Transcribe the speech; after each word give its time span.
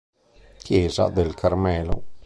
Chiesa 0.63 1.09
del 1.11 1.35
Carmelo 1.35 2.03